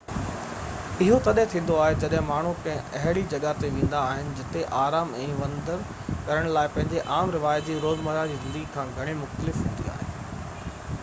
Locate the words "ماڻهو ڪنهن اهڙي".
2.29-3.23